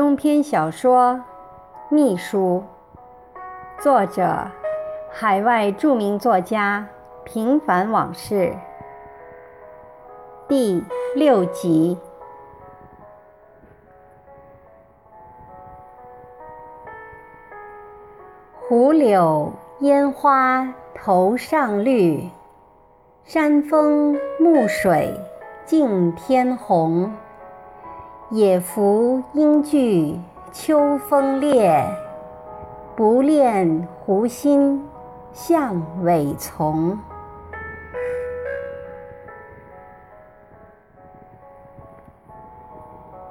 [0.00, 1.20] 中篇小说
[1.94, 2.64] 《秘书》，
[3.82, 4.50] 作者：
[5.12, 6.88] 海外著名作家
[7.22, 8.56] 平凡往事，
[10.48, 10.82] 第
[11.14, 11.98] 六集。
[18.66, 22.26] 胡柳烟花头上绿，
[23.24, 25.20] 山风暮水
[25.66, 27.12] 尽天红。
[28.32, 30.16] 野服应惧
[30.52, 31.84] 秋风烈，
[32.94, 34.80] 不恋湖心
[35.32, 36.96] 向尾从。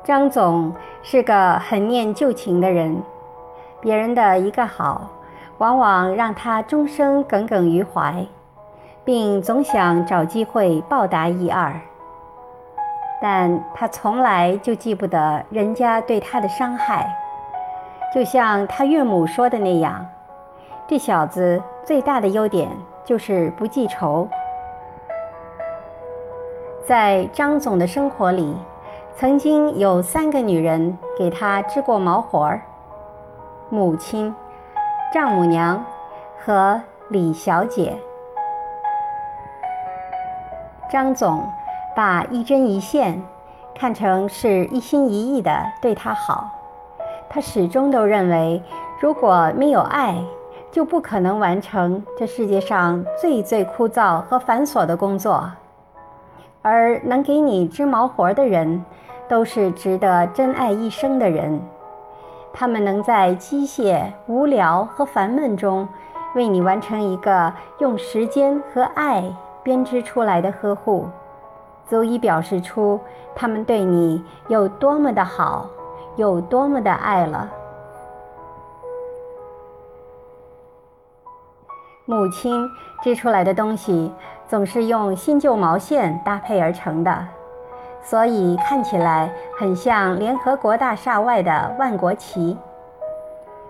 [0.04, 3.02] 张总是个很念旧情的人，
[3.80, 5.10] 别人的一个好，
[5.60, 8.28] 往往让他终生耿耿于怀，
[9.06, 11.80] 并总想找机会报答一二。
[13.22, 17.06] 但他从来就记不得人家对他的伤害，
[18.16, 20.06] 就像他岳母说的那样，
[20.88, 22.70] 这小子最大的优点
[23.04, 24.28] 就是不记仇。
[26.86, 28.56] 在张总的生活里，
[29.16, 32.62] 曾经有三个女人给他织过毛活儿：
[33.70, 34.34] 母亲、
[35.14, 35.84] 丈母娘
[36.40, 37.98] 和李小姐。
[40.90, 41.46] 张总。
[42.00, 43.22] 把一针一线
[43.76, 46.50] 看成是一心一意的对他好，
[47.28, 48.64] 他始终都认为，
[49.02, 50.16] 如果没有爱，
[50.72, 55.52] 就不可能完成这世界上最最枯燥和繁琐的工作。
[56.62, 58.86] 而能给你织毛活的人，
[59.28, 61.60] 都是值得真爱一生的人，
[62.54, 65.86] 他们能在机械、无聊和烦闷中，
[66.34, 69.22] 为你完成一个用时间和爱
[69.62, 71.06] 编织出来的呵护。
[71.90, 73.00] 足以表示出
[73.36, 75.68] 他们对你有多么的好，
[76.16, 77.50] 有多么的爱了。
[82.06, 82.70] 母亲
[83.04, 84.12] 织出来的东西
[84.48, 87.28] 总是用新旧毛线搭配而成的，
[88.04, 92.58] 所以看起来很像联合国大厦外的万国旗。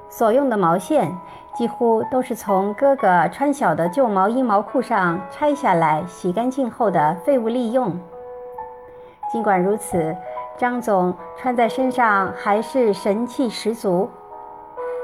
[0.09, 1.16] 所用的毛线
[1.53, 7.96] 几乎都是从哥哥穿小的旧毛衣毛裤上拆下来洗干净后的废物利用。
[9.31, 10.16] 尽管如此，
[10.57, 14.09] 张总穿在身上还是神气十足，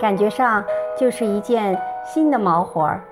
[0.01, 0.63] 感觉上
[0.97, 3.03] 就是一件新的毛活儿。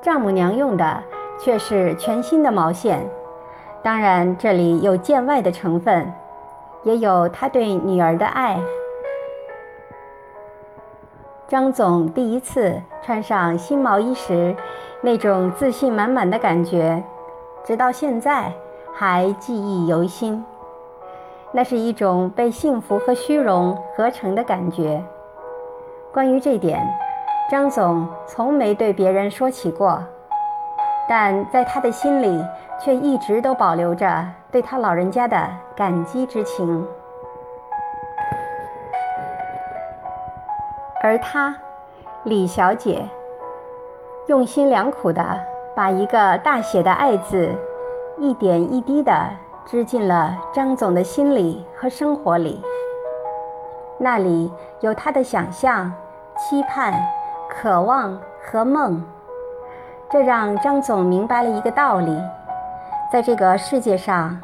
[0.00, 1.02] 丈母娘用的
[1.38, 3.06] 却是全新的毛线，
[3.82, 6.10] 当然这里有见外的成分，
[6.82, 8.58] 也有他对女儿的爱。
[11.46, 14.56] 张总第一次穿上新毛衣时。
[15.02, 17.02] 那种自信满满的感觉，
[17.64, 18.52] 直到现在
[18.94, 20.44] 还记忆犹新。
[21.52, 25.02] 那是一种被幸福和虚荣合成的感觉。
[26.12, 26.86] 关于这点，
[27.50, 30.00] 张总从没对别人说起过，
[31.08, 32.44] 但在他的心里
[32.78, 36.86] 却一直都保留着对他老人家的感激之情。
[41.02, 41.56] 而他，
[42.24, 43.02] 李小姐。
[44.30, 45.20] 用心良苦地
[45.74, 47.52] 把一个大写的“爱”字，
[48.16, 49.12] 一点一滴地
[49.66, 52.62] 织进了张总的心里和生活里。
[53.98, 54.48] 那里
[54.82, 55.92] 有他的想象、
[56.36, 56.94] 期盼、
[57.48, 59.02] 渴望和梦。
[60.08, 62.16] 这让张总明白了一个道理：
[63.12, 64.40] 在这个世界上，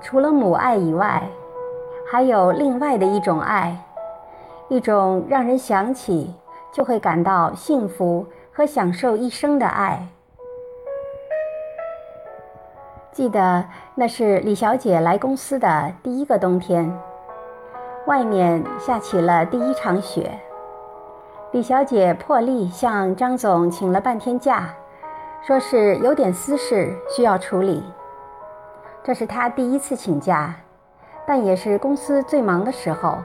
[0.00, 1.22] 除了母爱以外，
[2.10, 3.76] 还有另外的一种爱，
[4.68, 6.34] 一种让人想起
[6.72, 8.24] 就会感到幸福。
[8.56, 10.08] 和享受一生的爱。
[13.12, 13.62] 记得
[13.94, 16.90] 那是李小姐来公司的第一个冬天，
[18.06, 20.30] 外面下起了第一场雪。
[21.52, 24.74] 李小姐破例向张总请了半天假，
[25.42, 27.84] 说是有点私事需要处理。
[29.04, 30.54] 这是她第一次请假，
[31.26, 33.18] 但也是公司最忙的时候。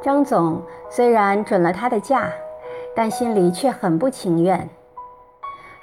[0.00, 2.30] 张总虽然准了她的假。
[2.94, 4.68] 但心里却很不情愿。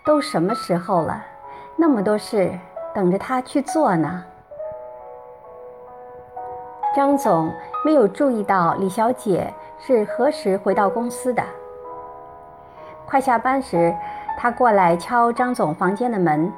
[0.06, 1.26] 都什么时候了，
[1.76, 2.52] 那么多事
[2.94, 4.24] 等着他去做呢？
[6.96, 7.52] 张总
[7.84, 11.44] 没有注意到李小姐是何时回到公司的。
[13.06, 13.94] 快下班时，
[14.38, 16.52] 他过来敲张总房间的门，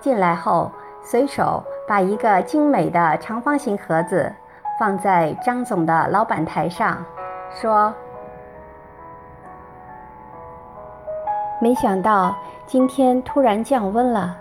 [0.00, 0.70] 进来后
[1.02, 4.32] 随手把一个精美的长方形盒子
[4.78, 7.04] 放在张总的老板台上，
[7.50, 7.92] 说。
[11.62, 12.34] 没想到
[12.66, 14.34] 今天突然降温了，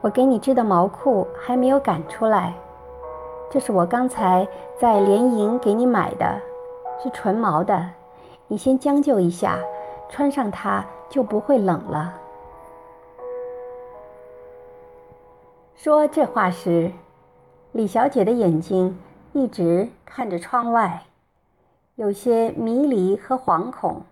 [0.00, 2.52] 我给你织的毛裤还没有赶出来，
[3.48, 4.44] 这是我刚才
[4.76, 6.40] 在联营给你买的，
[7.00, 7.88] 是纯毛的，
[8.48, 9.56] 你先将就一下，
[10.08, 12.12] 穿上它就不会冷了。”
[15.78, 16.90] 说这话时，
[17.70, 18.98] 李小姐的眼睛
[19.32, 21.04] 一直看着窗外，
[21.94, 24.02] 有些迷离和惶恐。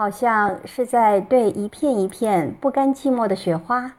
[0.00, 3.92] 好像是在对一片一片不甘寂寞的雪花，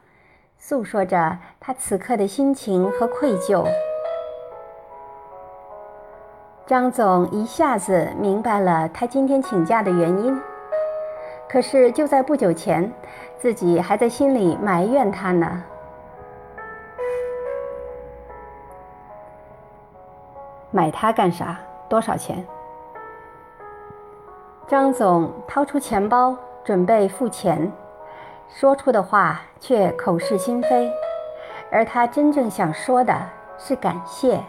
[0.58, 3.64] 诉说着他此刻的心情和愧疚。
[6.66, 10.36] 张总一下子明白了他今天请假的原因，
[11.48, 12.92] 可是就在不久前，
[13.38, 15.62] 自己还在心里埋怨他呢。
[20.72, 21.60] 买它干啥？
[21.88, 22.44] 多少钱？
[24.72, 26.34] 张总掏出钱包
[26.64, 27.70] 准备付钱，
[28.48, 30.90] 说出的话却口是心非，
[31.70, 33.14] 而他真正想说的
[33.58, 34.42] 是感谢。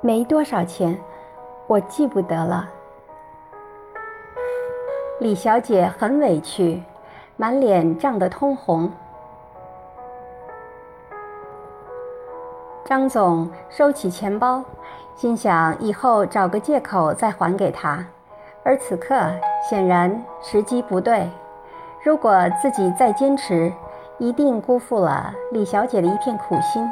[0.00, 0.98] 没多少钱，
[1.68, 2.68] 我记不得了。
[5.20, 6.82] 李小姐很委屈，
[7.36, 8.90] 满脸涨得通红。
[12.86, 14.62] 张总收起钱包。
[15.16, 18.04] 心想以后找个借口再还给他，
[18.62, 19.18] 而此刻
[19.68, 21.28] 显然时机不对。
[22.04, 23.72] 如果自己再坚持，
[24.18, 26.88] 一定辜负了李小姐的一片苦心。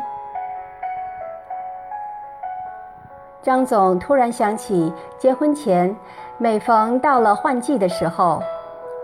[3.41, 5.95] 张总突然想起，结婚前
[6.39, 8.43] 每逢到了换季的时候，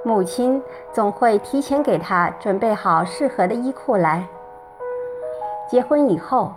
[0.02, 0.60] 母亲
[0.92, 4.24] 总会提前给他准备好适合的衣裤来。
[5.68, 6.52] 结婚以后，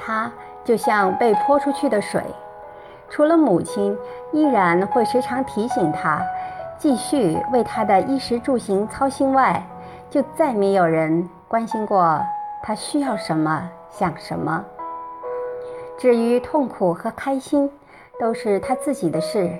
[0.00, 0.32] 他。
[0.62, 2.22] 就像被泼出去的水，
[3.08, 3.96] 除了母亲
[4.30, 6.22] 依然会时常提醒他，
[6.76, 9.66] 继续为他的衣食住行操心外，
[10.10, 12.22] 就再没有人关心过
[12.62, 14.62] 他需要什么、想什么。
[15.98, 17.68] 至于痛苦和开心，
[18.20, 19.50] 都是他自己的事。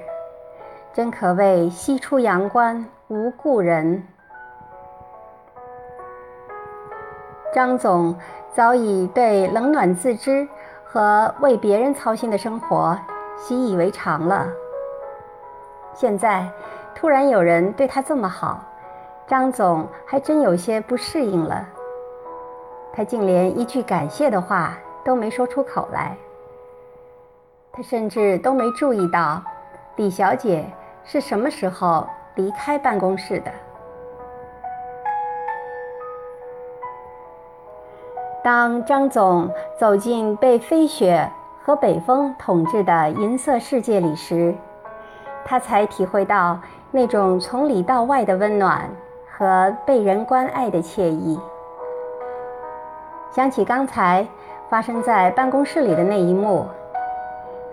[0.93, 4.07] 真可谓西出阳关无故人。
[7.52, 8.14] 张总
[8.55, 10.49] 早已对冷暖自知。
[10.93, 12.99] 和为别人操心的生活
[13.37, 14.49] 习以为常了。
[15.94, 16.50] 现在
[16.97, 18.61] 突然有人对他这么好，
[19.25, 21.64] 张总还真有些不适应了。
[22.93, 26.17] 他竟连一句感谢的话都没说出口来。
[27.70, 29.41] 他甚至都没注意到
[29.94, 30.69] 李小姐
[31.05, 32.05] 是什么时候
[32.35, 33.52] 离开办公室的。
[38.43, 41.31] 当张总走进被飞雪
[41.63, 44.55] 和北风统治的银色世界里时，
[45.45, 46.59] 他才体会到
[46.91, 48.89] 那种从里到外的温暖
[49.31, 51.39] 和被人关爱的惬意。
[53.31, 54.27] 想起刚才
[54.71, 56.67] 发生在办公室里的那一幕，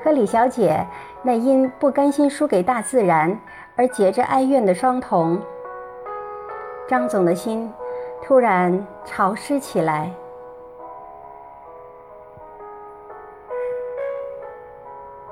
[0.04, 0.86] 和李小姐
[1.22, 3.40] 那因不甘心输给大自然
[3.78, 5.40] 而结着哀怨的双瞳，
[6.90, 7.72] 张总的心
[8.22, 10.12] 突然潮湿起来。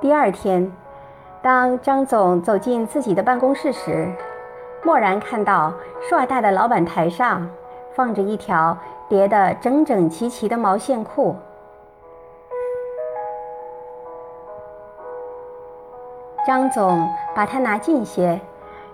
[0.05, 0.71] 第二天，
[1.41, 4.07] 当张总走进自己的办公室时，
[4.83, 5.73] 蓦然看到
[6.07, 7.49] 硕大的老板台上
[7.95, 8.77] 放着一条
[9.09, 11.35] 叠得整整齐齐的毛线裤。
[16.45, 18.39] 张总把它拿近些，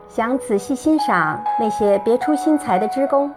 [0.07, 3.35] 想仔细欣赏那些别出心裁的织工，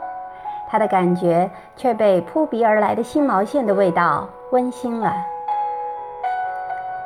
[0.69, 5.13] 他的感觉却被扑鼻而来的新毛线的味道温馨了。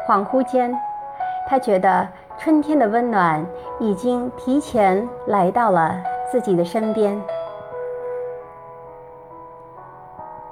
[0.08, 0.74] 恍惚间，
[1.46, 3.44] 他觉得春天的温暖
[3.78, 7.20] 已经提前来到了自己的身边。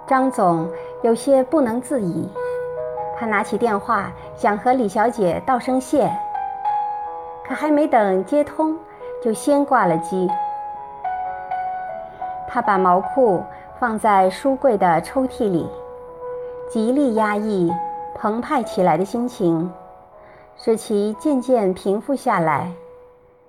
[0.06, 0.68] 张总
[1.02, 2.28] 有些不能自已，
[3.18, 6.06] 他拿起电话想和李小姐道声谢，
[7.48, 8.76] 可还没等接通，
[9.24, 10.30] 就先挂了机。
[12.46, 13.42] 他把毛裤
[13.80, 15.66] 放在书柜的抽屉里，
[16.68, 17.72] 极力压抑。
[18.18, 19.70] 澎湃起来的心情，
[20.56, 22.72] 使其渐渐平复下来，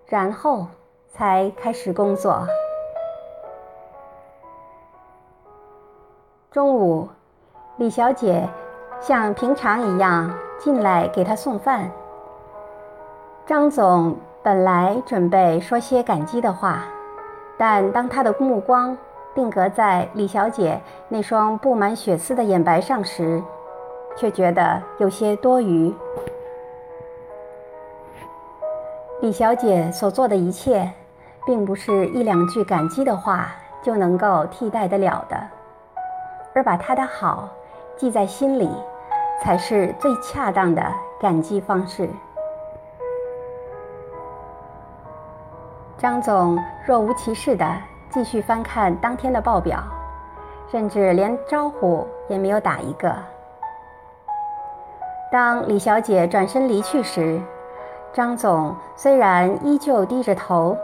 [0.08, 0.68] 然后
[1.08, 2.46] 才开始工作。
[6.52, 7.08] 中午，
[7.78, 8.48] 李小姐
[9.00, 11.90] 像平常一样进来给他送饭。
[13.46, 16.84] 张总本来准备说些感激的话，
[17.58, 18.98] 但当他的目光
[19.34, 23.42] 定格在李小姐那双布满血丝的眼白上时，
[24.18, 25.94] 却觉得有些多余。
[29.22, 30.92] 李小姐所做的一切，
[31.46, 35.40] 并不是一两句感激的话就能够替代得了的，
[36.54, 37.48] 而把他的好
[37.96, 38.70] 记在心里，
[39.42, 40.84] 才是最恰当的
[41.20, 42.10] 感激方式。
[45.98, 47.66] 张总若无其事地
[48.12, 49.84] 继续翻看当天的报表，
[50.72, 53.16] 甚至连招呼也没有打一个。
[55.30, 57.42] 当李小姐转身离去时，
[58.14, 60.78] 张总虽然依旧低着头，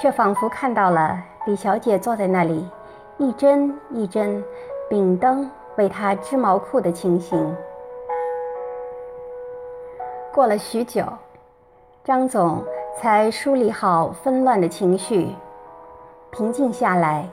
[0.00, 2.66] 却仿佛看到了李小姐坐在那里，
[3.18, 4.42] 一针一针
[4.88, 7.54] 秉灯为她织毛裤的情形。
[10.32, 11.04] 过了许久，
[12.02, 12.64] 张总
[12.96, 15.28] 才梳理好纷乱的情绪，
[16.30, 17.28] 平静下来，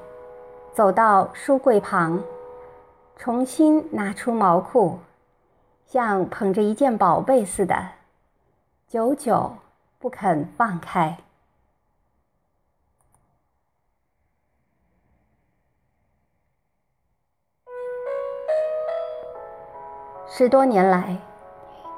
[0.73, 2.21] 走到书柜旁，
[3.15, 4.99] 重新拿出毛裤。
[5.93, 7.75] 像捧着一件宝贝似的，
[8.87, 9.57] 久久
[9.99, 11.15] 不肯放开。
[20.27, 21.15] 十多年来，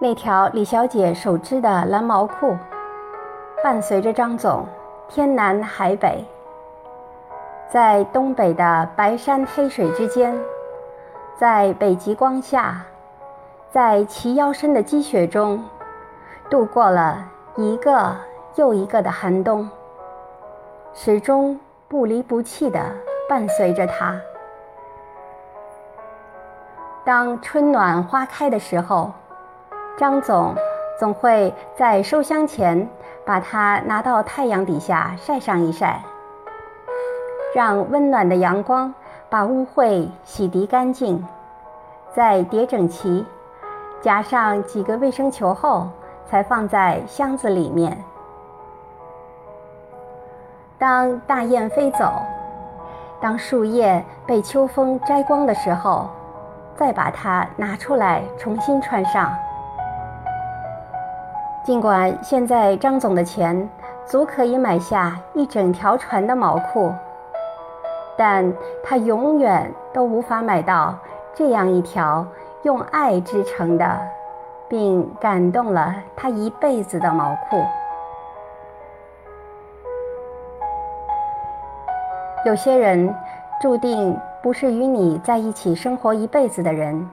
[0.02, 2.54] 那条李小姐手织的蓝毛裤，
[3.64, 4.68] 伴随着张总
[5.08, 6.26] 天南海北，
[7.72, 10.38] 在东北的白山黑水之间，
[11.38, 12.86] 在北极光下。
[13.76, 15.62] 在齐腰深的积雪中，
[16.50, 18.16] 度过了一个
[18.56, 19.70] 又一个的寒冬，
[20.94, 22.80] 始终不离不弃地
[23.28, 24.16] 伴随着他。
[27.04, 29.12] 当春暖花开的时候，
[29.98, 30.56] 张总
[30.98, 32.88] 总会在收箱前
[33.26, 36.02] 把它拿到太阳底下晒上一晒，
[37.54, 38.94] 让温暖的阳光
[39.30, 41.22] 把污秽洗涤干净，
[42.14, 43.26] 再叠整齐。
[44.06, 45.88] 夹上几个卫生球后，
[46.28, 47.98] 才放在箱子里面。
[50.78, 52.14] 当大雁飞走，
[53.20, 56.08] 当树叶被秋风摘光的时候，
[56.76, 59.34] 再把它拿出来重新穿上。
[61.64, 63.68] 尽管现在张总的钱
[64.06, 66.94] 足可以买下一整条船的毛裤，
[68.16, 70.94] 但他永远都无法买到
[71.34, 72.24] 这样一条。
[72.66, 74.02] 用爱织成的，
[74.68, 77.64] 并感动了他一辈子的毛裤。
[82.44, 83.14] 有些人
[83.62, 87.08] 注定不是与你在一起生活一辈子的人，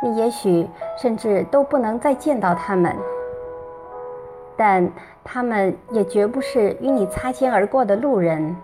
[0.00, 2.96] 你也许甚至都不能再见到他们，
[4.56, 4.88] 但
[5.24, 8.56] 他们也绝不是与你擦肩而过的路人。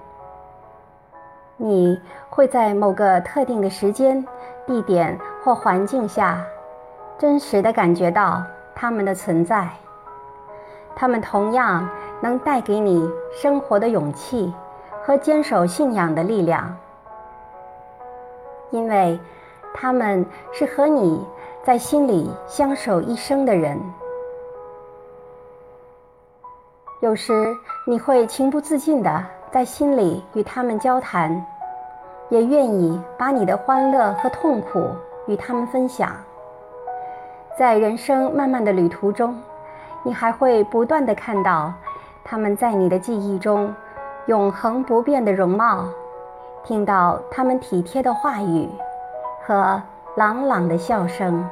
[1.57, 2.01] 你
[2.31, 4.25] 会在某个特定的时间、
[4.69, 5.19] 地点。
[5.41, 6.45] 或环境下，
[7.17, 8.43] 真实的感觉到
[8.75, 9.67] 他们的存在。
[10.95, 11.89] 他们同样
[12.21, 14.53] 能带给你生活的勇气
[15.03, 16.77] 和坚守信仰的力量，
[18.71, 19.19] 因为
[19.73, 21.25] 他们是和你
[21.63, 23.81] 在心里相守一生的人。
[27.01, 27.57] 有时
[27.87, 31.43] 你会情不自禁地在心里与他们交谈，
[32.29, 34.89] 也愿意把你的欢乐和痛苦。
[35.27, 36.11] 与他们分享，
[37.59, 39.39] 在人生漫漫的旅途中，
[40.03, 41.71] 你还会不断的看到
[42.25, 43.71] 他们在你的记忆中
[44.25, 45.85] 永恒不变的容貌，
[46.65, 48.71] 听到他们体贴的话语
[49.47, 49.83] 和
[50.17, 51.47] 朗朗的笑声。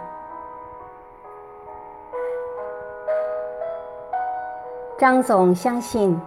[4.96, 6.18] 张总相信，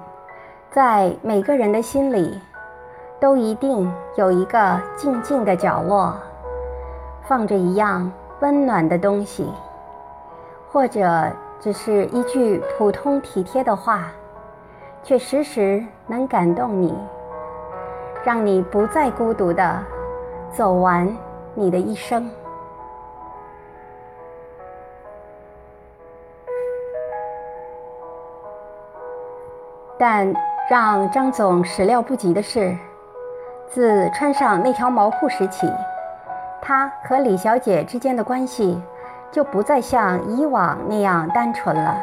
[0.70, 2.40] 在每个人的心里，
[3.20, 6.16] 都一定有一个静静的角落。
[7.28, 9.48] 放着一样温暖的东西，
[10.72, 14.08] 或者只是一句普通体贴的话，
[15.04, 16.98] 却时时能感动你，
[18.24, 19.80] 让你不再孤独的
[20.52, 21.16] 走完
[21.54, 22.28] 你的一生。
[30.00, 30.34] 但
[30.70, 32.76] 让张总始料不及的是，
[33.70, 35.72] 自穿上那条毛裤时起。
[36.62, 38.82] 他和李小姐之间的关系
[39.32, 41.96] 就不再像以往那样单纯了，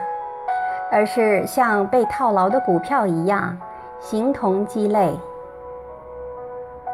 [0.91, 3.57] 而是像被套牢的股票一样
[4.01, 5.19] 形同鸡肋。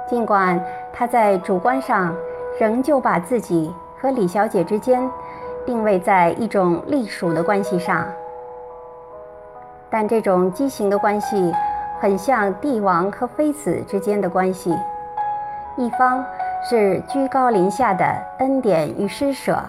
[0.09, 0.61] 尽管
[0.93, 2.15] 他在主观上
[2.59, 5.09] 仍旧把自己和李小姐之间
[5.65, 8.05] 定位在一种隶属的关系上，
[9.89, 11.55] 但这种畸形的关系
[12.03, 14.77] 很像帝王和妃子之间的关系，
[15.77, 16.25] 一方。
[16.65, 18.05] 是居高临下的
[18.39, 19.61] 恩典与施舍，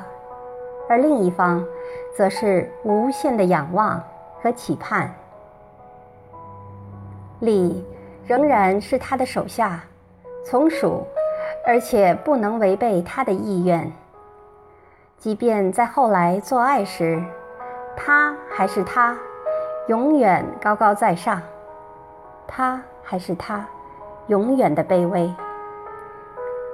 [0.88, 1.66] 而另一方，
[2.16, 4.00] 则是无限的仰望
[4.40, 5.12] 和期盼。
[7.40, 7.84] 李
[8.28, 9.84] 仍然是他的手下、
[10.46, 11.04] 从属，
[11.66, 13.92] 而且不能违背他的意愿。
[15.18, 17.20] 即便在后来做爱时，
[17.98, 19.18] 他还是他，
[19.88, 21.40] 永远高高在上；
[22.48, 23.66] 他还是他，
[24.28, 25.34] 永远的卑微。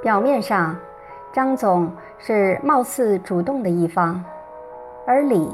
[0.02, 0.76] 表面上，
[1.32, 4.24] 张总是貌似主动的一方，
[5.06, 5.52] 而李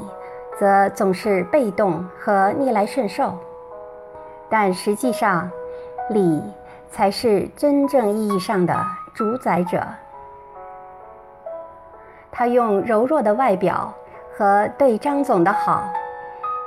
[0.58, 3.34] 则总是被动和逆来顺受。
[4.48, 5.50] 但实际上，
[6.10, 6.42] 李
[6.90, 8.74] 才是真正意义上的
[9.12, 9.82] 主宰者。
[12.30, 13.92] 他用柔弱的外表
[14.36, 15.88] 和对张总的好，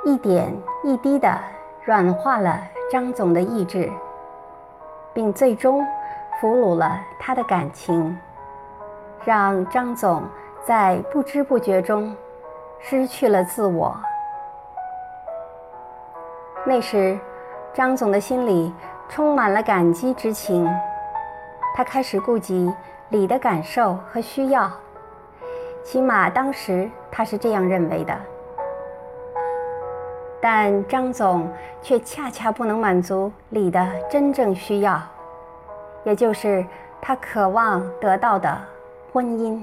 [0.04, 0.52] 一点
[0.82, 1.38] 一滴的
[1.90, 3.90] 软化了张总的意志，
[5.12, 5.84] 并最终。
[6.40, 8.16] 俘虏了他的感情，
[9.24, 10.22] 让张总
[10.64, 12.16] 在不知不觉中
[12.78, 13.94] 失去了自我。
[16.64, 17.18] 那时，
[17.74, 18.72] 张总的心里
[19.06, 20.66] 充满了感激之情，
[21.76, 22.72] 他开始顾及
[23.10, 24.70] 李的感受和需要，
[25.84, 28.16] 起码当时他是这样认为的。
[30.40, 31.48] 但张总
[31.82, 35.00] 却恰恰不能满足李的真正需要。
[36.04, 36.64] 也就是
[37.00, 38.58] 他渴望得到的
[39.12, 39.62] 婚姻，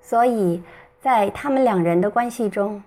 [0.00, 0.62] 所以
[1.00, 2.80] 在他们两人的关系中，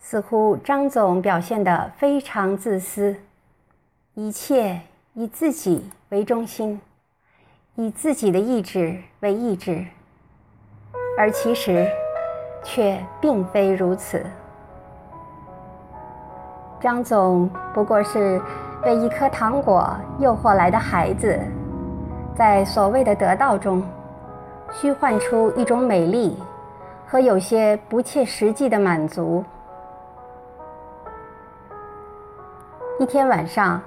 [0.00, 3.14] 似乎张总表现得非常自私，
[4.14, 4.80] 一切
[5.14, 6.80] 以自己为中心，
[7.76, 9.86] 以自己的意志为意志，
[11.16, 11.88] 而其实
[12.62, 14.24] 却并非如此。
[16.80, 18.40] 张总不过是。
[18.82, 19.86] 被一颗糖果
[20.20, 21.38] 诱惑来的孩子，
[22.34, 23.82] 在所谓的得到中，
[24.72, 26.38] 虚幻出一种美丽
[27.06, 29.44] 和有些不切实际的满足。
[32.98, 33.78] 一天晚上，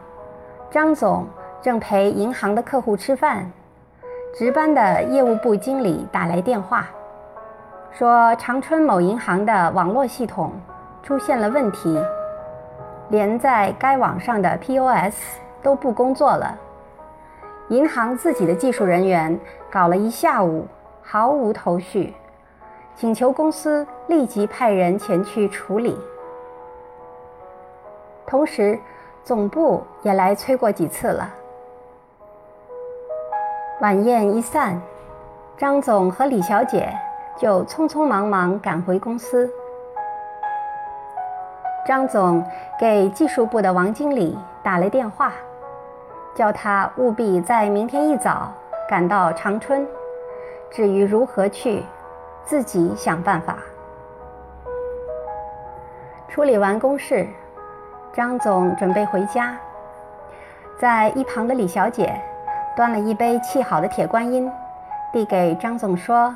[0.69, 1.26] 张总
[1.60, 3.52] 正陪银行的客户吃饭，
[4.38, 6.88] 值班的业务部经理打来电话，
[7.95, 10.51] 说长春某银行的网络系统
[11.03, 12.03] 出现了问题。
[13.10, 16.58] 连在该网上的 POS 都不工作了，
[17.67, 20.65] 银行自己的技术人员搞了一下午，
[21.03, 22.15] 毫无头绪，
[22.95, 25.95] 请求公司立即派人前去处理。
[28.25, 28.79] 同时，
[29.23, 31.29] 总部也来催过几次了。
[33.82, 34.82] 晚宴一散，
[35.56, 36.91] 张总和李小姐
[37.38, 39.50] 就匆匆忙忙赶回公司。
[41.86, 42.43] 张总
[42.80, 45.34] 给技术部的王经理打了电话，
[46.34, 48.52] 叫他务必在明天一早
[48.88, 49.86] 赶到长春。
[50.72, 51.84] 至于如何去，
[52.46, 53.58] 自己想办法。
[56.30, 57.28] 处理完公事，
[58.12, 59.56] 张总准备回家，
[60.80, 62.19] 在一旁的李小姐
[62.76, 64.52] 端了一杯沏好的铁观音，
[65.12, 66.36] 递给张总说：“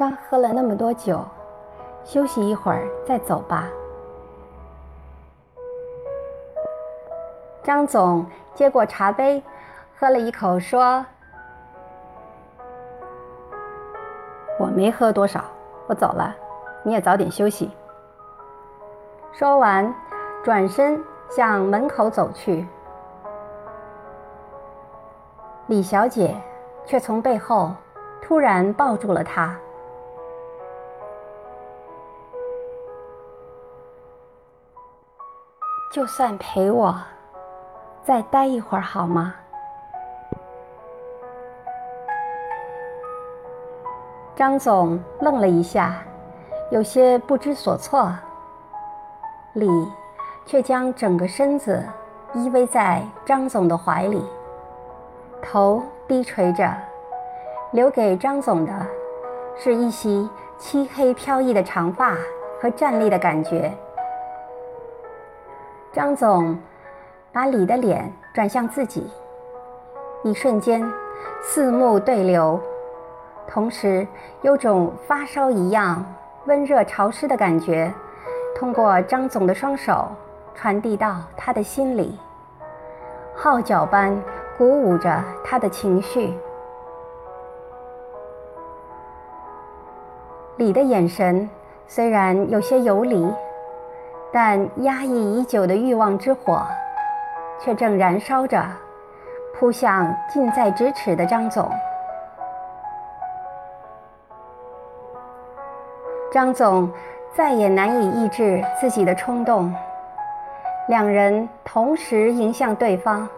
[0.00, 1.22] 刚喝了那么多酒。”
[2.02, 3.68] 休息一会儿再走吧。
[7.62, 9.42] 张总接过茶杯，
[9.94, 11.04] 喝了一口，说
[14.58, 15.44] ：“我没喝多少，
[15.86, 16.34] 我走了，
[16.82, 17.70] 你也早点休息。”
[19.30, 19.94] 说完，
[20.42, 22.66] 转身向门口走去。
[25.66, 26.34] 李小姐
[26.86, 27.72] 却从背后
[28.22, 29.54] 突然抱住了他。
[35.90, 36.96] 就算陪我
[38.04, 39.34] 再待一会儿好吗？
[44.36, 45.96] 张总愣了一下，
[46.70, 48.08] 有些不知所措。
[49.54, 49.68] 李
[50.46, 51.84] 却将整个身子
[52.34, 54.24] 依偎在张总的怀里，
[55.42, 56.72] 头低垂着，
[57.72, 58.72] 留给张总的
[59.56, 62.14] 是一袭漆黑飘逸的长发
[62.62, 63.76] 和站立的感觉。
[65.92, 66.56] 张总
[67.32, 69.10] 把李的脸转向自己，
[70.22, 70.88] 一瞬间
[71.42, 72.60] 四目对流，
[73.48, 74.06] 同时
[74.42, 76.04] 有种发烧一样
[76.46, 77.92] 温热潮湿的感觉，
[78.56, 80.06] 通过张总的双手
[80.54, 82.16] 传递到他的心里，
[83.34, 84.16] 号角般
[84.56, 86.32] 鼓舞着他的情绪。
[90.56, 91.50] 李的眼神
[91.88, 93.28] 虽然有些游离。
[94.32, 96.62] 但压抑已久的欲望之火，
[97.58, 98.64] 却正燃烧着，
[99.58, 101.70] 扑向近在咫尺的张总。
[106.32, 106.88] 张总
[107.34, 109.74] 再也难以抑制自己的冲动，
[110.86, 113.28] 两人同时迎向对方。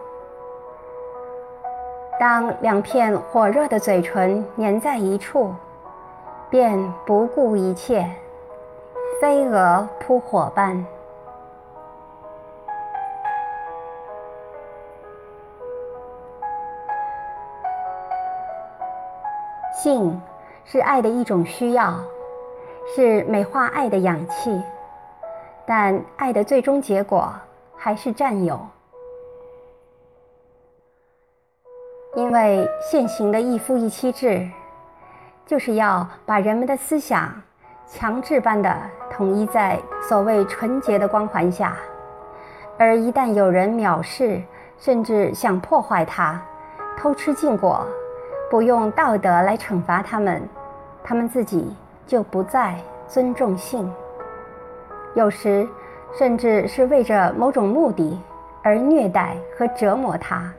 [2.19, 5.51] 当两片火热的嘴唇粘在一处，
[6.51, 8.07] 便不顾一切，
[9.21, 10.85] 飞蛾扑火般。
[19.73, 20.21] 性
[20.65, 21.99] 是爱的一种需要，
[22.95, 24.61] 是美化爱的氧气，
[25.65, 27.33] 但爱的最终结果
[27.75, 28.59] 还是占有。
[32.15, 34.47] 因为现行的一夫一妻制，
[35.45, 37.41] 就是要把人们的思想
[37.87, 41.75] 强制般的统一在所谓纯洁的光环下，
[42.79, 44.41] 而一旦有人藐视，
[44.79, 46.41] 甚至想破坏它，
[46.97, 47.85] 偷吃禁果。
[48.49, 50.41] 不用道德来惩罚他们，
[51.03, 52.75] 他们自己就不再
[53.07, 53.91] 尊重性。
[55.15, 55.67] 有时，
[56.17, 58.19] 甚至是为着某种目的
[58.61, 60.51] 而虐待和折磨他。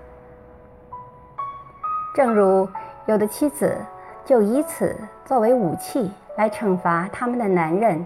[2.14, 2.69] 正如
[3.07, 3.77] 有的妻子
[4.25, 8.05] 就以此作为武器来惩罚他们的男人，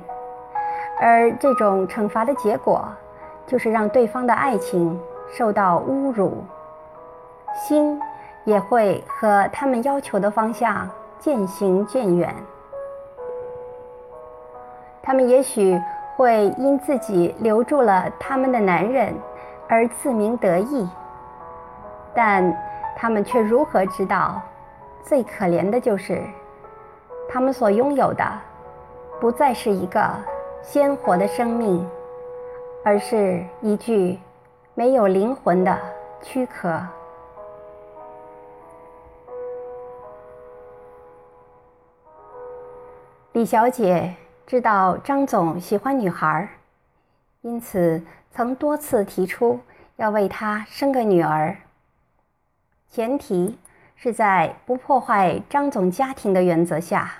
[1.00, 2.86] 而这种惩罚的结果，
[3.46, 5.00] 就是让对方的爱情
[5.32, 6.44] 受到侮辱，
[7.54, 8.00] 心。
[8.44, 12.34] 也会和他们要求的方向渐行渐远。
[15.02, 15.78] 他们也许
[16.16, 19.14] 会因自己留住了他们的男人
[19.68, 20.88] 而自鸣得意，
[22.14, 22.56] 但
[22.96, 24.40] 他们却如何知道，
[25.02, 26.22] 最可怜的就是
[27.28, 28.24] 他们所拥有的
[29.20, 30.00] 不再是一个
[30.62, 31.88] 鲜活的生命，
[32.84, 34.18] 而是一具
[34.74, 35.78] 没有灵魂的
[36.22, 36.80] 躯壳。
[43.32, 44.14] 李小姐
[44.46, 46.48] 知道张总喜欢女孩，
[47.42, 49.60] 因此曾多次提出
[49.96, 51.56] 要为他生个女儿。
[52.90, 53.58] 前提
[53.96, 57.12] 是在不破坏张总家庭的原则下，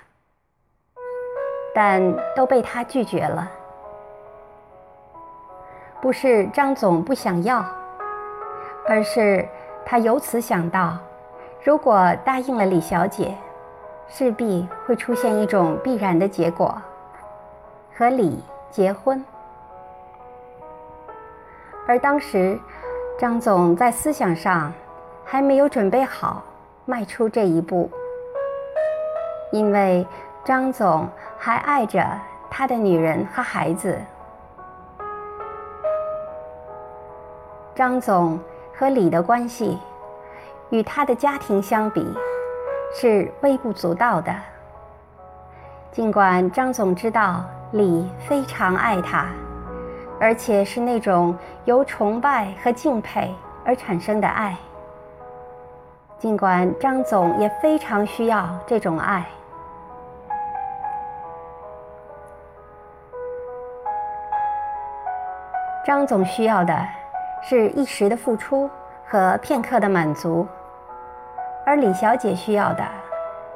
[1.79, 3.49] 但都被他拒绝了。
[6.01, 7.65] 不是张总不想要，
[8.85, 9.47] 而是
[9.85, 10.97] 他由此想到，
[11.63, 13.33] 如果答应了李小姐。
[14.11, 16.75] 势必会出现一种必然的结果，
[17.95, 19.23] 和李结婚。
[21.87, 22.59] 而当时，
[23.19, 24.73] 张总在思想上
[25.23, 26.41] 还没有准备好
[26.85, 27.87] 迈出这一步，
[29.51, 30.07] 因为
[30.49, 31.07] 张总
[31.37, 32.03] 还爱着
[32.49, 33.95] 他的女人和孩子。
[37.75, 38.39] 张总
[38.75, 39.77] 和李的关系，
[40.71, 42.17] 与他的家庭相比。
[42.95, 44.33] 是微不足道的。
[45.91, 49.27] 尽管张总知道李非常爱他，
[50.19, 53.31] 而且是那种由崇拜和敬佩
[53.63, 54.57] 而产生的爱。
[56.17, 59.23] 尽管张总也非常需要这种爱，
[65.85, 66.77] 张总需要的
[67.41, 68.69] 是一时的付出
[69.07, 70.47] 和片刻的满足。
[71.65, 72.83] 而李小姐需要的，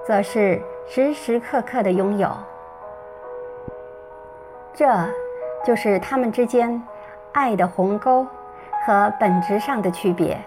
[0.06, 2.30] 则是时时刻刻的拥有。
[4.74, 4.88] 这，
[5.66, 6.82] 就是他们之间
[7.34, 8.26] 爱的鸿沟
[8.86, 10.38] 和本质上的区别。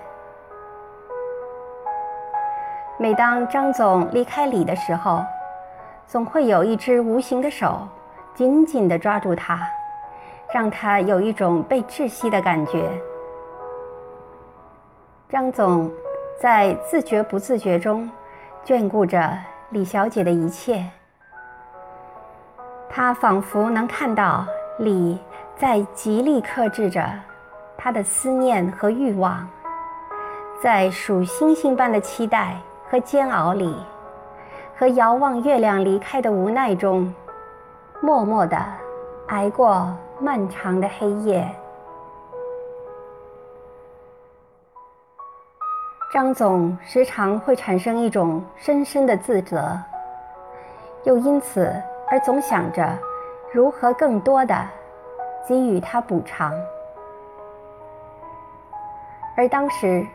[2.99, 5.23] 每当张总离开李的时候，
[6.07, 7.87] 总会有一只无形的手
[8.35, 9.59] 紧紧地抓住他，
[10.53, 12.91] 让他有一种被窒息的感觉。
[15.29, 15.91] 张总。
[16.39, 18.11] 在自觉不自觉中，
[18.63, 19.33] 眷顾着
[19.71, 20.85] 李小姐的一切。
[22.91, 24.47] 他仿佛能看到
[24.79, 25.19] 李
[25.57, 27.11] 在极力克制着
[27.75, 29.49] 他的思念和欲望，
[30.63, 32.55] 在数星星般的期待
[32.91, 33.75] 和煎熬里，
[34.77, 37.11] 和遥望月亮离开的无奈中，
[38.03, 38.63] 默默地
[39.29, 41.47] 挨过漫长的黑夜。
[46.13, 49.79] 张总时常会产生一种深深的自责，
[51.05, 51.71] 又因此
[52.09, 52.97] 而总想着
[53.53, 54.67] 如何更多的
[55.47, 56.55] 给予他补偿。
[59.37, 60.07] 而当时，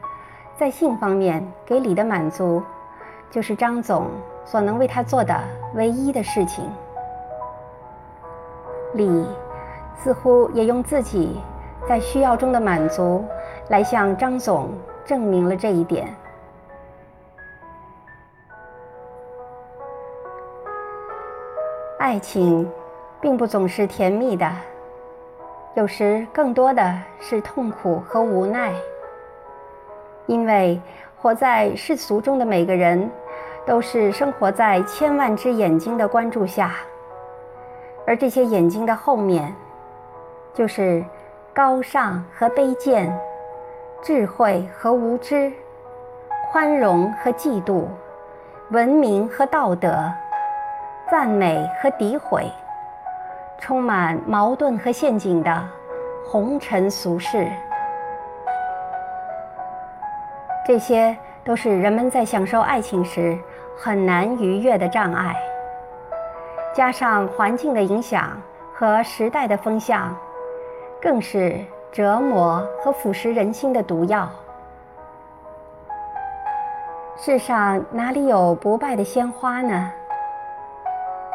[0.58, 2.64] 在性方面给李的满足，
[3.30, 4.08] 就是张总
[4.44, 5.40] 所能为他做的
[5.76, 6.68] 唯一的事情。
[8.94, 9.26] 李
[9.98, 11.40] 似乎也用自己
[11.88, 13.26] 在需要中的满足
[13.70, 14.70] 来向张总。
[15.04, 16.08] 证明了这一点。
[21.98, 22.70] 爱情
[23.20, 24.50] 并不总是甜蜜的，
[25.74, 28.74] 有时更多的是痛苦和无奈。
[30.28, 30.80] 因为
[31.18, 33.10] 活在世俗中的每个人，
[33.66, 36.76] 都是生活在千万只眼睛的关注下，
[38.06, 39.54] 而这些眼睛的后面，
[40.54, 41.04] 就是
[41.54, 43.12] 高尚和卑贱、
[44.02, 45.52] 智慧和无知、
[46.52, 47.86] 宽容和嫉妒、
[48.70, 50.12] 文明和道德、
[51.10, 52.52] 赞美和诋毁。
[53.60, 55.64] 充满矛盾和陷阱的
[56.26, 57.48] 红尘俗世，
[60.66, 63.38] 这些都是人们在享受爱情时
[63.78, 65.36] 很难逾越的障碍。
[66.74, 68.36] 加上环境的影响
[68.74, 70.18] 和时代的风向，
[71.02, 71.60] 更是
[71.92, 74.30] 折磨和腐蚀人心的毒药。
[77.18, 79.92] 世上哪里有不败的鲜花呢？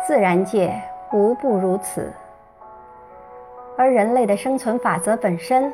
[0.06, 0.80] 自然界。
[1.12, 2.12] 无不如此，
[3.78, 5.72] 而人类的生存法则本身，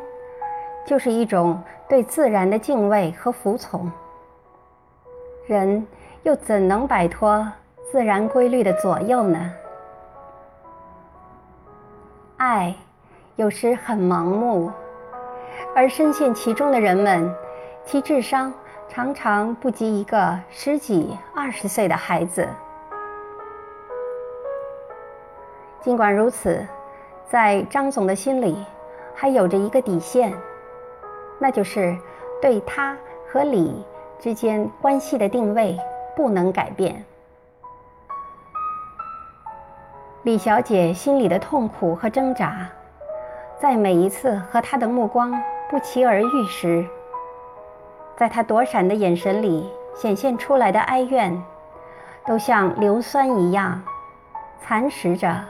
[0.85, 3.91] 就是一种对自然的敬畏和服从。
[5.47, 5.85] 人
[6.23, 7.51] 又怎能摆脱
[7.91, 9.53] 自然规律的左右呢？
[12.37, 12.75] 爱
[13.37, 14.71] 有时很盲目，
[15.75, 17.35] 而深陷其中的人们，
[17.83, 18.53] 其智商
[18.88, 22.47] 常常不及一个十几、二十岁的孩子。
[25.81, 26.64] 尽管如此，
[27.27, 28.55] 在张总的心里，
[29.14, 30.33] 还有着一个底线，
[31.38, 31.97] 那就是
[32.40, 32.95] 对他
[33.27, 33.83] 和李
[34.21, 35.79] 之间关系的定位
[36.14, 37.03] 不能改变。
[40.23, 42.68] 李小姐心里的痛苦和挣扎，
[43.62, 46.85] 在每一次和他的目光不期而遇时，
[48.16, 51.40] 在他躲闪的眼神里显现出来的哀怨，
[52.27, 53.81] 都像硫酸一样
[54.61, 55.40] 蚕食着。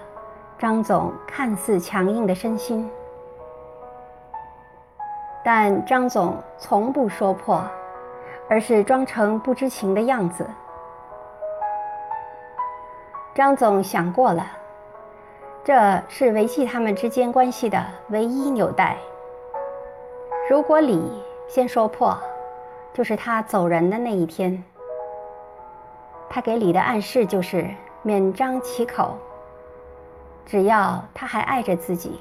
[0.59, 2.87] 张总看似强硬的身心，
[5.43, 7.65] 但张总从不说破，
[8.47, 10.47] 而是装成不知情的样子。
[13.35, 14.47] 张总想过了，
[15.65, 18.97] 这是维系他们之间关系的唯一纽带。
[20.51, 21.01] 如果李
[21.49, 22.19] 先说破，
[22.93, 24.63] 就是他走人的那一天。
[26.29, 27.69] 他给李的暗示就是
[28.03, 29.17] 免张其口。
[30.45, 32.19] 只要他还爱着自己，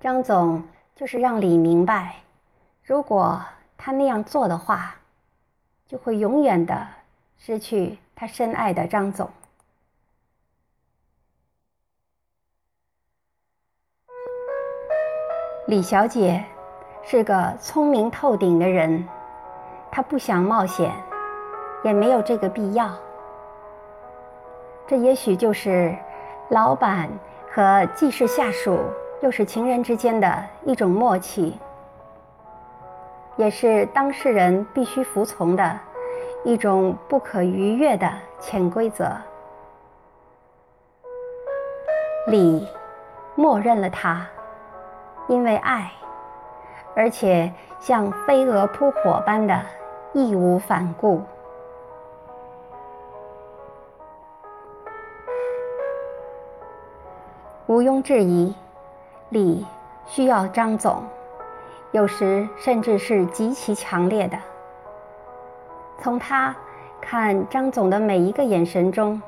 [0.00, 0.60] 张总
[0.96, 2.16] 就是让李明白，
[2.82, 3.40] 如果
[3.78, 4.96] 他那样做的话，
[5.86, 6.84] 就会永远的
[7.38, 9.30] 失去他深爱的张总。
[15.70, 16.44] 李小姐
[17.00, 19.06] 是个聪明透顶的人，
[19.88, 20.90] 她不想冒险，
[21.84, 22.90] 也没有这个必要。
[24.84, 25.94] 这也许就是
[26.48, 27.08] 老板
[27.52, 28.80] 和既是下属
[29.22, 31.56] 又是情人之间的一种默契，
[33.36, 35.78] 也是当事人必须服从的
[36.42, 39.12] 一种不可逾越的潜规则。
[42.26, 42.66] 李
[43.36, 44.26] 默认了他，
[45.30, 45.92] 因为爱，
[46.96, 49.62] 而且像飞蛾扑火般的
[50.12, 51.22] 义无反顾。
[57.68, 58.52] 毋庸置疑，
[59.28, 59.64] 李
[60.04, 61.00] 需要张总，
[61.92, 64.36] 有时甚至是极其强烈的。
[66.00, 66.52] 从他
[67.00, 69.22] 看张总的每一个眼神中，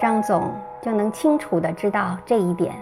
[0.00, 2.74] 张总就能清楚的知道这一点。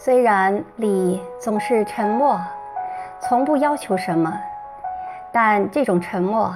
[0.00, 2.40] 虽然李总是沉默，
[3.18, 4.32] 从不要求什么，
[5.32, 6.54] 但这种沉默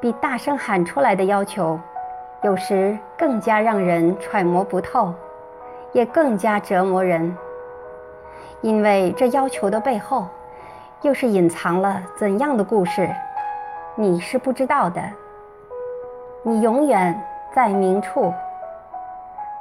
[0.00, 1.76] 比大声喊出来的要求。
[2.42, 5.12] 有时更加让人揣摩不透，
[5.90, 7.36] 也更加折磨人，
[8.60, 10.28] 因为这要求的背后，
[11.02, 13.10] 又是隐藏了怎样的故事，
[13.96, 15.02] 你是不知道的。
[16.44, 17.20] 你永远
[17.52, 18.32] 在明处，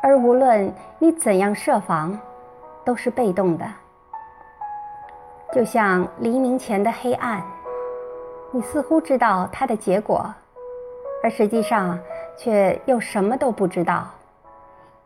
[0.04, 2.16] 而无论你怎样设防，
[2.86, 3.66] 都是被动的。
[5.54, 7.42] 就像黎明前的黑暗，
[8.52, 10.34] 你似乎知道它的结果，
[11.24, 12.00] 而实际上。
[12.38, 14.10] 却又什么都不知道，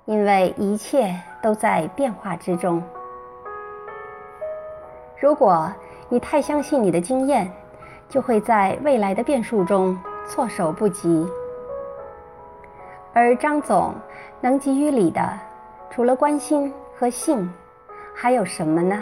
[0.06, 2.82] 因为一切都在变化之中。
[5.20, 5.72] 如果
[6.10, 7.48] 你太相信你的经验，
[8.10, 11.24] 就会在未来的变数中措手不及。
[13.14, 13.94] 而张总
[14.42, 15.22] 能给予你的，
[15.92, 17.48] 除了关心和信，
[18.22, 19.02] 还有什么呢？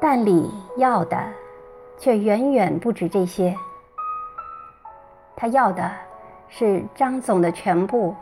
[0.00, 1.20] 但李要的，
[1.98, 3.52] 却远远不止这些。
[5.34, 5.90] 他要的
[6.48, 8.14] 是张总的全部，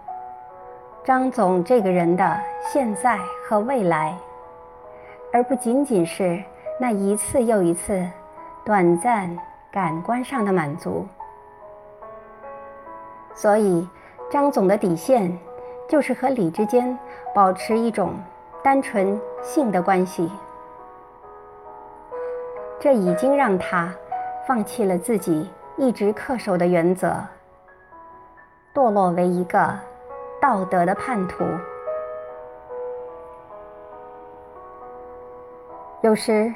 [1.04, 4.16] 张总这个人的现在和未来，
[5.34, 6.42] 而不仅仅是
[6.80, 8.08] 那一次又一次
[8.64, 9.36] 短暂
[9.70, 11.06] 感官上的满足。
[13.34, 13.86] 所以，
[14.30, 15.30] 张总的底线
[15.90, 16.96] 就是和李之间
[17.34, 18.14] 保持一种
[18.62, 20.30] 单纯性的关系。
[22.78, 23.92] 这已经让他
[24.46, 27.16] 放弃了自己一直恪守的原则，
[28.72, 29.76] 堕落为一个
[30.40, 31.44] 道德的叛徒。
[36.02, 36.54] 有时，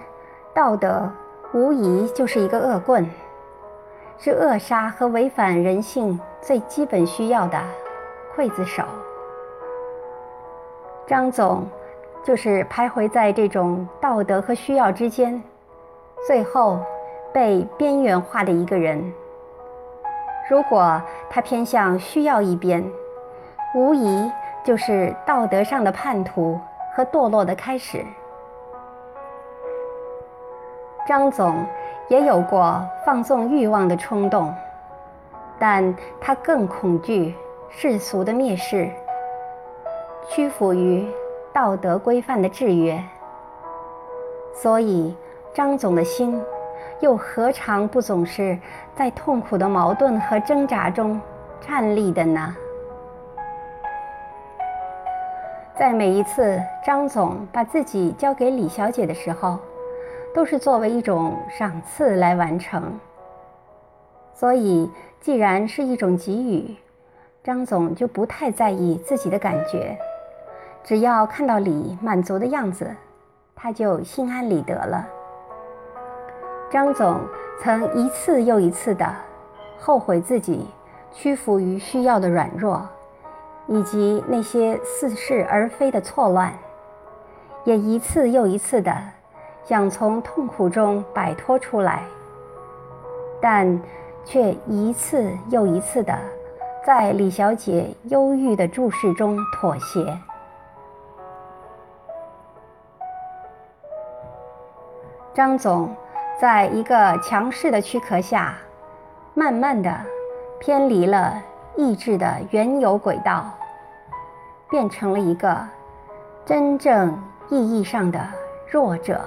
[0.54, 1.10] 道德
[1.52, 3.04] 无疑就是一个恶棍，
[4.16, 7.58] 是扼杀和违反人性最基本需要的
[8.36, 8.84] 刽子手。
[11.06, 11.66] 张总
[12.24, 15.42] 就是徘徊在这种道德和需要之间。
[16.26, 16.78] 最后，
[17.32, 19.12] 被边缘化的一个人。
[20.48, 22.82] 如果他偏向需要一边，
[23.74, 24.30] 无疑
[24.64, 26.58] 就是道德上的叛徒
[26.94, 28.02] 和堕落的开始。
[31.06, 31.66] 张总
[32.08, 34.54] 也有过放纵欲望的冲动，
[35.58, 37.34] 但他更恐惧
[37.68, 38.90] 世俗的蔑视，
[40.28, 41.06] 屈服于
[41.52, 43.02] 道德规范的制约，
[44.54, 45.14] 所以。
[45.56, 46.42] 张总的心，
[46.98, 48.58] 又何尝不总是
[48.96, 51.20] 在痛苦的矛盾和挣扎中
[51.60, 52.56] 站立的呢？
[55.78, 59.60] 在每一次张总把自己交给李小姐的时候，
[60.34, 62.98] 都是作为一种赏赐来完成。
[64.32, 66.74] 所以，既然是一种给予，
[67.44, 69.96] 张总就不太在意自己的感觉，
[70.84, 72.94] 只要看到李满足的样子，
[73.56, 75.06] 他就心安理得了。
[76.70, 77.18] 张总
[77.62, 79.10] 曾一次又一次的
[79.80, 80.68] 后悔自己
[81.10, 82.86] 屈服于需要的软弱，
[83.66, 86.52] 以及那些似是而非的错乱，
[87.64, 88.94] 也一次又一次的
[89.64, 92.02] 想从痛苦中摆脱出来，
[93.40, 93.80] 但
[94.22, 96.14] 却一次又一次的
[96.84, 100.18] 在李小姐忧郁的注视中妥协。
[105.34, 105.94] 张总。
[106.40, 108.56] 在一个强势的躯壳下，
[109.34, 109.96] 慢慢的
[110.58, 111.40] 偏离了
[111.76, 113.54] 意志的原有轨道，
[114.68, 115.56] 变成了一个
[116.44, 117.16] 真正
[117.50, 118.20] 意义上的
[118.68, 119.24] 弱者。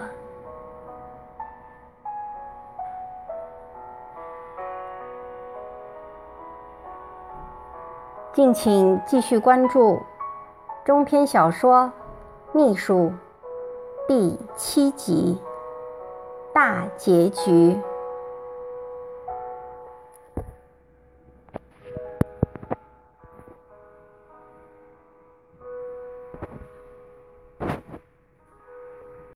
[8.34, 10.00] 敬请继续关注
[10.84, 11.86] 中篇小说
[12.52, 13.13] 《秘书》
[14.10, 15.41] 第七集。
[16.58, 17.78] 大结局。